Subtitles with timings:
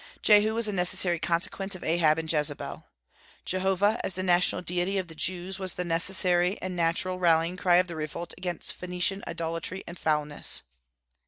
[0.23, 2.85] Jehu was a necessary consequence of Ahab and Jezebel.
[3.45, 7.75] Jehovah, as the national deity of the Jews, was the natural and necessary rallying cry
[7.75, 10.63] of the revolt against Phoenician idolatry and foulness.